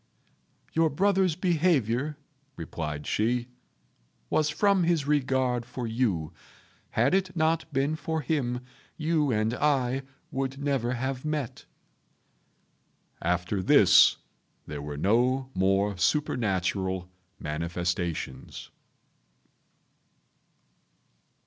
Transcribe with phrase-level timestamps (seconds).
[0.73, 2.17] "Your brother's behaviour,"
[2.55, 3.49] replied she,
[4.31, 6.33] "was from his regard for you.
[6.97, 8.61] Had it not been for him,
[8.97, 10.01] you and I
[10.31, 11.65] would never have met."
[13.21, 14.17] After this
[14.65, 17.07] there were no more supernatural
[17.37, 18.71] manifestations.